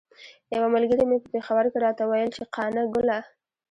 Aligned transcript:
یوه 0.55 0.67
ملګري 0.75 1.03
مې 1.09 1.17
په 1.23 1.27
پیښور 1.33 1.63
کې 1.71 1.77
راته 1.85 2.03
ویل 2.07 2.29
چې 2.37 2.43
قانه 2.55 2.83
ګله. 2.93 3.19